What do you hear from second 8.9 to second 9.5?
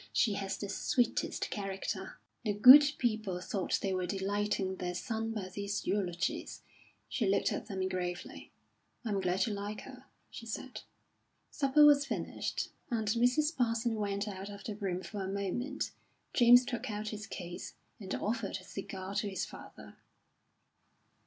"I'm glad